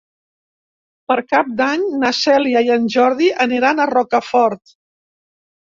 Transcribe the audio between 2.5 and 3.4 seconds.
i en Jordi